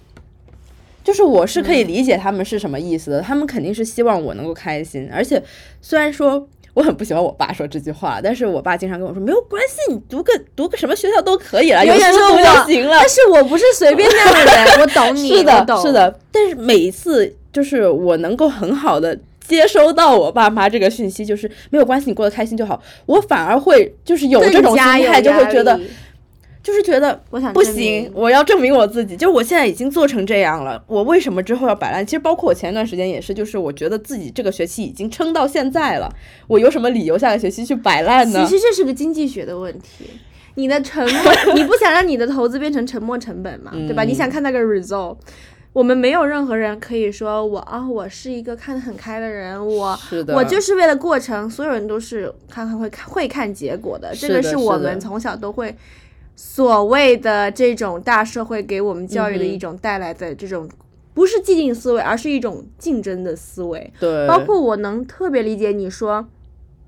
[1.03, 5.43] 就是我是可以理解他们是什么意思的，他们肯定是希望我能够开心，而且
[5.81, 11.99] 虽然说我很不喜欢我爸说这句话，但是我爸经常跟我说没有关系，你读个读个什么学校都可以了，有书
[12.31, 12.97] 读就行了。
[12.99, 25.79] 但是我不是随便那样的人，我懂 你，是的，是，的，但是每一次就是我能够很好的接收到我爸妈这个讯息，就是没有关系，你过得开心就好，我反而会就是有这种心态，就会觉得
[26.63, 29.17] 就是觉得我想不行，我要证明我自己。
[29.17, 32.05] 就是我现在已经做成这样了，我为什么之后要摆烂？
[32.05, 36.09] 其实包括我前一段时间也是，就是我觉得自己这个学期已经撑到现在了，
[36.47, 38.45] 我有什么理由下个学期去摆烂呢？
[38.45, 40.05] 其实这是个经济学的问题。
[40.55, 44.03] 你的沉默， 你不想让你的投资变成沉没成本嘛，对吧？
[44.03, 45.17] 你想看那个 result。
[45.73, 55.75] 我们没有任何人可以说我啊，我是一个看得很开的人，我我就是为了过程，所有人都是看看会看会看结果的，这个是我们从小都会
[56.35, 60.69] 所谓的这种大社会给我们教育的一种带来的这种。
[61.15, 63.93] 不是既定思维，而是一种竞争的思维。
[63.99, 66.27] 对，包括我能特别理解你说，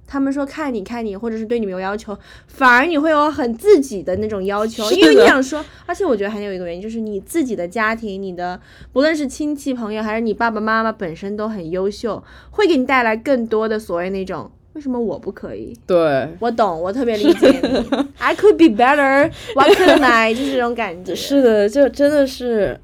[0.08, 8.60] 他们说看你看你，或者是对你没有要求，反而你会有很自己的那种要求，因为你想说，而且我觉得还有一个原因就是你自己的家庭，你的
[8.94, 14.52] 不论是亲戚朋友还是你爸爸妈妈本身都很优秀，会给你带来更多的所谓那种。
[14.74, 15.74] 为什么我不可以？
[15.88, 18.06] 对，我懂，我特别理解你。
[18.20, 19.32] I could be better.
[19.56, 20.34] Why couldn't I？
[20.34, 21.16] 就是这种感觉。
[21.16, 22.78] 是的，就真的是，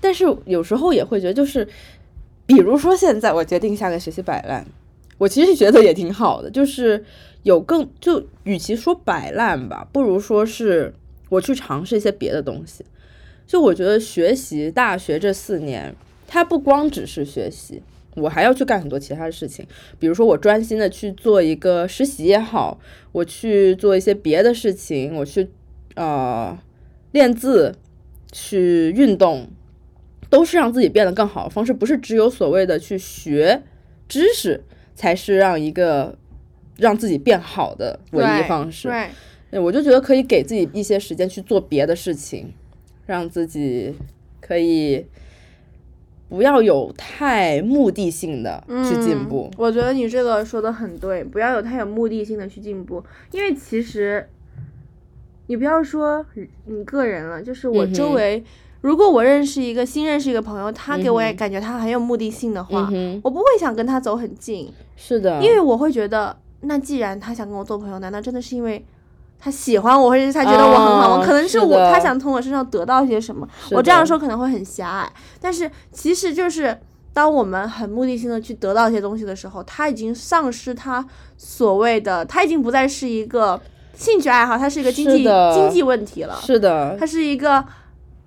[0.00, 1.64] 但是有时候也会觉得，就是
[2.44, 4.66] 比如说现在我决定下个学期摆烂，
[5.18, 7.04] 我其实觉得也挺好的，就是
[7.42, 10.94] 有更就与其说摆烂吧，不如说是
[11.28, 12.84] 我去尝试一些别的东西。
[13.46, 15.94] 就我觉得学习大学这四年，
[16.26, 17.82] 它不光只是学习，
[18.16, 19.66] 我还要去干很多其他的事情，
[19.98, 22.80] 比如说我专心的去做一个实习也好，
[23.12, 25.48] 我去做一些别的事情，我去
[25.94, 26.58] 呃
[27.12, 27.74] 练字，
[28.32, 29.46] 去运动，
[30.30, 33.62] 都是让自己变得更好的方式，不是只有所谓的去学
[34.08, 34.64] 知识
[34.94, 36.16] 才是让一个
[36.78, 38.88] 让自己变好的唯一方式。
[38.88, 39.08] 对，
[39.50, 42.52] 对，我就觉得可以给自己一些时间去做别的事情，
[43.06, 43.94] 让自己
[44.40, 45.06] 可以
[46.28, 49.48] 不要有太目的性的去进步。
[49.52, 54.28] 嗯我觉得你这个说的很对，不要有太有目的性的去进步，因为其实
[55.46, 56.24] 你不要说
[56.64, 58.42] 你个人了，就是我周围，
[58.84, 68.84] 如果我认识一个新认识一个朋友，他给我也感觉他很有目的性的话，嗯，我不会想跟他走很近，是的，因为我会觉得，那既然他想跟我做朋友，难道真的是因为？
[69.36, 71.22] 他喜欢我，或者是他觉得我很好吗？
[71.22, 73.46] 啊可能是我是他想从我身上得到一些什么。
[73.72, 76.78] 我这样说可能会很狭隘，但是其实就是
[77.12, 81.04] 当我们很目的性的去得到一些东西的时候，他已经丧失他
[81.36, 83.60] 所谓的，他已经不再是一个
[83.94, 87.64] 兴趣爱好，他是一个经济经济问题了，是的，他是一个。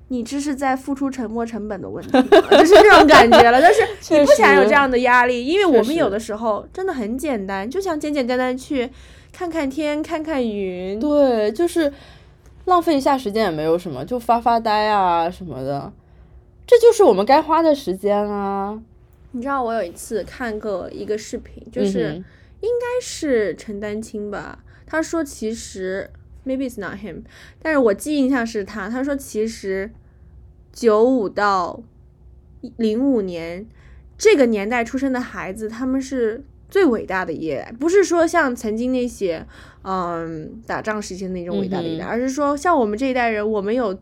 [0.09, 3.61] 你这是在付出沉没成本的问题，就是这种感觉了。
[3.61, 3.81] 但是
[4.17, 8.89] 你不想有这样的压力，因为我们有的时候真的很简单，就想简简单单去
[9.33, 11.91] 看看天，看看云，对，就是
[12.65, 15.91] 浪费一下时间也没有什么，就发发呆啊什么的，
[16.65, 18.79] 这就是我们该花的时间啊。
[19.31, 22.13] 你知道我有一次看过一个视频，就是、
[22.61, 26.09] 应该是陈丹青吧，他说其实
[26.47, 27.23] maybe it's not him，
[27.61, 29.91] 但是我记忆印象是他，他说其实
[30.71, 31.83] 九五到
[32.77, 33.67] 零五年
[34.17, 39.45] 这个年代出生的孩子，他们是最伟大的一代，不是说像曾经那些
[39.83, 43.97] 嗯打仗时期的那种伟大的一代，嗯而是说像我们这一代人，我们有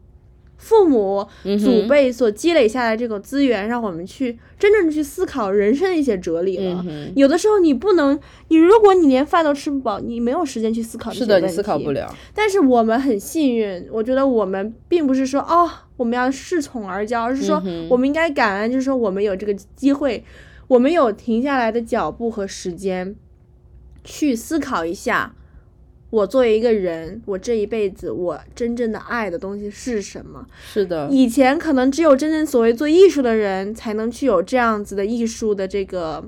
[0.57, 1.27] 父母、
[1.59, 6.83] 祖辈所积累下来这个资源，让我们去真正的去思考人生的一些哲理了。
[6.87, 12.13] 嗯，有的时候你不能，你如果你连饭都吃不饱，你没有时间去思考这是的，你思考题不了。
[12.33, 20.23] 但是我们很幸运，我觉得我们并不是说哦，我们要恃宠而骄，而是说我们应该感恩，就是说我们有这个机会，
[20.67, 23.15] 我们有停下来的脚步和时间，
[24.03, 25.35] 去思考一下，
[26.15, 30.45] 我作为一个人，我这一辈子我真正的爱的东西是什么？
[30.65, 36.23] 是的，以前可能只有真正所谓做艺术的人才能去有这样子的艺术的这个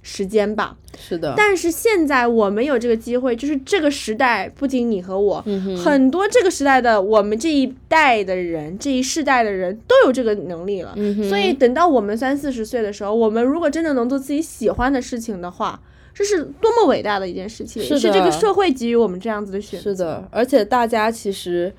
[0.00, 0.78] 时间吧。
[0.98, 1.34] 是的。
[1.36, 10.94] 但是现在我们有这个机会，就是这个时代，不仅你和我，嗯很多这个时代的我们这一代的人，这一世代的人都有这个能力了。
[10.96, 15.78] 嗯所以等到我们三四十岁的时候，我们如果真的能做自己喜欢的事情的话，
[16.18, 19.90] 这是多么伟大的一件事情，是是这个社会给予我们这样子的选择。
[19.90, 21.74] 是的，而且大家其实，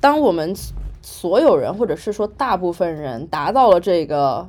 [0.00, 0.56] 当我们
[1.02, 4.48] 所有人或者是说大部分人达到了这个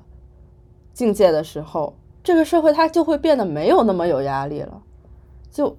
[0.94, 4.82] 境界的时候，这个社会它就会变得没有那么有压力了，
[5.52, 5.76] 就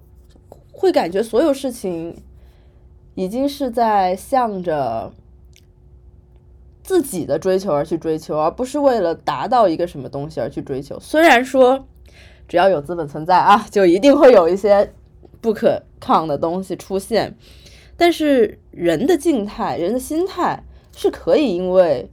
[0.71, 2.15] 会感觉所有事情
[3.15, 5.11] 已经是在向着
[6.83, 10.99] 自己的追求而去追求，而不是为了达到一个什么东西而去追求。
[10.99, 11.87] 虽然说
[12.51, 14.91] 只要有资本存在啊，就一定会有一些
[15.39, 17.33] 不可抗的东西出现，
[17.95, 20.61] 但是人的静态、人的心态
[20.93, 22.09] 是可以因为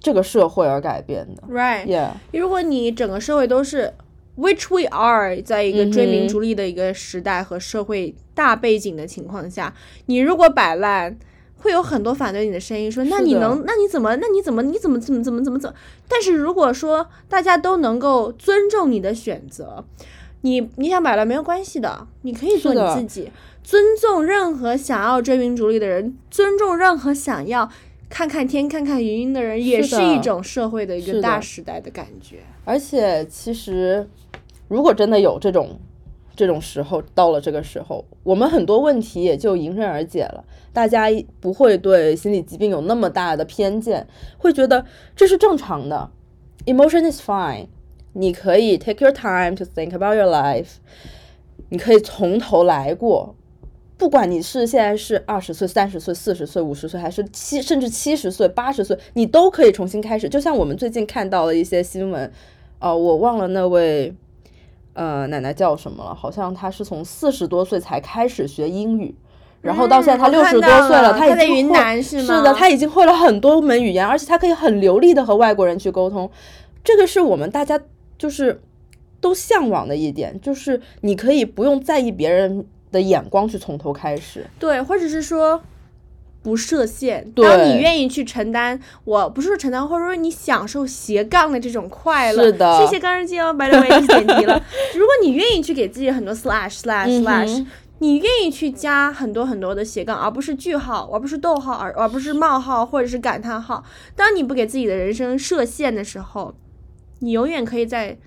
[0.00, 1.44] 这个社会而改变的。
[1.48, 3.94] Right，Yeah，如果你整个社会都是
[4.36, 9.72] which we are，在一个追名逐利的一个时代和社会大背景的情况下，
[10.06, 11.16] 你如果摆烂。
[11.64, 15.74] 会有很多反对你的声音，说那你能，那你怎么，那你怎么，你怎么怎么怎么怎么怎么？
[16.06, 19.82] 但是如果说大家都能够尊重你的选择，
[20.42, 23.30] 你你想买了没有关系的，你可以做你自己，
[23.62, 27.66] 尊重任何想要追名逐利的人，尊重任何想要
[28.10, 32.40] 看看天、看看云的人，也是一种社会的一个大时代的感觉。
[32.66, 34.06] 而且其实
[34.68, 35.78] 如果真的有这种
[36.36, 40.44] 这种时候，到了这个时候，我们很多问题也就迎刃而解了。
[40.74, 41.06] 大家
[41.40, 44.06] 不会对心理疾病有那么大的偏见，
[44.36, 44.84] 会觉得
[45.16, 46.10] 这是正常的。
[46.66, 47.68] Emotion is fine，
[48.12, 50.74] 你可以 take your time to think about your life，
[51.68, 53.34] 你可以从头来过。
[53.96, 60.28] 不管你是现在是二十岁、三十岁、四十岁、五十岁，还是七甚至七十岁、八十岁，你都可以重新开始。
[60.28, 62.30] 就像我们最近看到的一些新闻，
[62.80, 64.12] 呃，我忘了那位
[64.94, 69.14] 呃奶奶叫什么了，好像她是从四十多岁才开始学英语，
[69.64, 76.30] 然后到现在她嗯我看六十多岁了岁她已她在云南是吗的，他已经会了很多门语言，而且他可以很流利的和外国人去沟通。
[76.84, 77.80] 这个是我们大家
[78.18, 78.60] 就是
[79.20, 84.46] 都向往的一点，就是你可以不用在意别人的眼光去从头开始。
[84.58, 85.62] 对，或者是说
[86.42, 87.26] 不设限。
[87.34, 92.44] 当你愿意去承担，我不是说承担，或者说你享受斜杠的这种快乐。
[92.44, 94.62] 是的谢谢钢人机哦 the way，这是点题了。
[94.94, 97.66] 如果你愿意去给自己很多 slash slash 嗯 slash，、哼
[98.04, 103.82] 你愿意去加很多很多的斜杠，而不是句号，而不是逗号，而而不是冒号或者是感叹号。
[104.14, 106.54] 当你不给自己的人生设限的时候，
[107.20, 108.18] 你永远可以在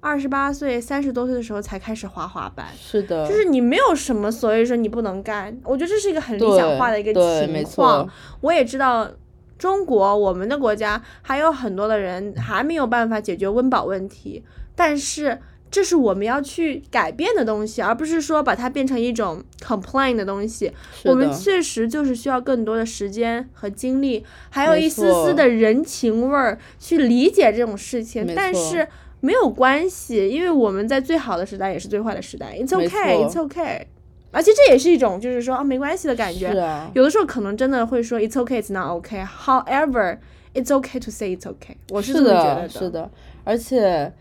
[0.00, 2.70] 二十八岁、三十多岁的时候才开始滑滑板。
[2.76, 8.08] 是的，就是你没有什么所谓说你不能干，我觉得这是一个很理想化的一个情况。
[8.40, 9.08] 我也知道，
[9.56, 14.42] 中国我们的国家还有很多的人还没有办法解决温饱问题，
[14.74, 15.40] 但是
[15.72, 20.70] 这是我们要去改变的东西，而不是说把它变成一种 complain 的东西。
[21.04, 28.86] 我们确实就是需要更多的时间和精力，还有一丝丝的人情味儿去理解这种事情但是
[29.20, 32.54] 没有关系，因为我们在最好的时代也是最坏的时代。
[32.58, 33.86] It's okay, it's okay。
[34.30, 36.48] 而且这也是一种就是说啊没关系的感觉。
[36.48, 39.24] 啊，有的时候可能真的会说 It's okay, it's not okay.
[39.24, 40.18] However,
[40.52, 41.76] it's okay to say it's okay.
[41.90, 43.10] 我是是这么觉得的，是的，
[43.44, 44.12] 而且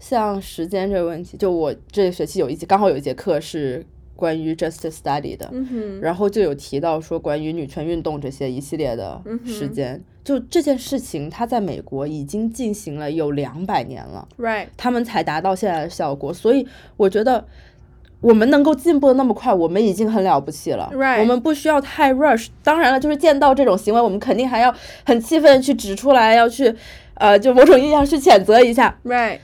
[0.00, 3.86] 像时间这个问题，就我这个学期有一节刚好有一节课是
[4.16, 17.44] 关于 justice study 的，嗯，然后就有提到说关于女权运动这些一系列的嗯时间，就这件事情，它在美国已经进行了有两百年了，right，他们才达到现在的效果，所以我觉得。
[18.22, 20.90] 我们能够进步的那么快，我们已经很了不起了。
[20.92, 22.48] Right 我们不需要太 rush。
[22.62, 24.74] 当然了，就是见到这种行为，我们肯定还要
[25.06, 26.70] 很气愤地去指出来，要去，
[27.14, 28.94] 呃，就某种意义上去谴责一下。
[29.04, 29.38] right,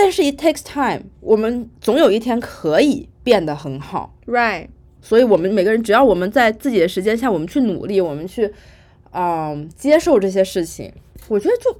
[0.00, 4.14] 但是 it takes time，我们总有一天可以变得很好。
[4.26, 4.68] right，
[5.02, 8.48] 所以，我们每个人只要我们在自己的时间下，我们去努力，我们去，
[9.10, 10.92] 嗯，接受这些事情，
[11.26, 11.72] 我觉得就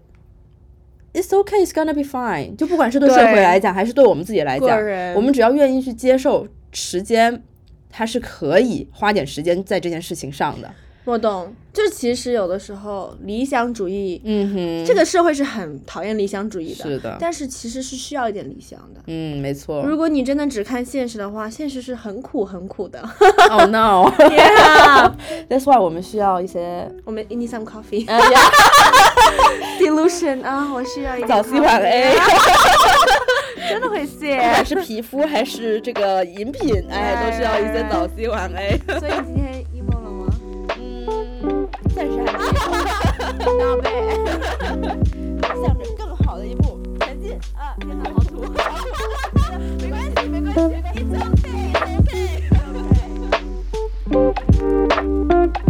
[1.12, 2.56] it's okay, it's gonna be fine。
[2.56, 4.76] 就不管是对社会来讲，还是对我们自己来讲，
[5.14, 7.40] 我们只要愿意去接受时间，
[7.88, 10.68] 它是可以花点时间在这件事情上的。
[11.08, 11.54] 我懂。
[11.72, 19.00] 就其实有的时候理想主义，嗯哼，这个社会是很讨厌理想主义的，是的但是其实是需要一点理想的。
[19.06, 19.82] 嗯，没错。
[19.84, 23.00] 如果你真的只看现实的话，现实是很苦很苦的。
[23.50, 28.40] Oh no, yeah，that's why 我们需要一些我们 need some coffee 呃呀
[29.78, 32.16] delusion 啊，我需要一个早 C 晚 A。
[33.68, 34.36] 真的会谢不谢。
[34.36, 38.80] 管是皮肤还是这个饮品，哎，都需要一些早 C 晚 A。
[38.98, 39.47] 所以今天
[43.48, 43.88] 看到呗。
[45.78, 47.74] 着更好的一步前进啊！
[47.80, 48.42] 天哪，好土，
[49.80, 50.94] 没关系，没关系，没关
[55.52, 55.64] 系。